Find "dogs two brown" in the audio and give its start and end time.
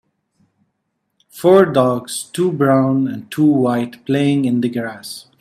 1.67-3.07